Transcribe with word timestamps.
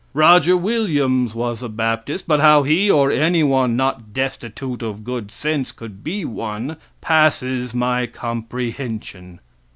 Roger 0.15 0.57
Williams 0.57 1.35
was 1.35 1.61
a 1.61 1.69
baptist, 1.69 2.25
but 2.25 2.39
how 2.39 2.63
he, 2.63 2.89
or 2.89 3.11
anyone 3.11 3.75
not 3.75 4.13
destitute 4.13 4.81
of 4.81 5.03
good 5.03 5.29
sense, 5.29 5.71
could 5.71 6.03
be 6.03 6.25
one, 6.25 6.77
passes 7.01 7.75
my 7.75 8.07
comprehension. 8.07 9.39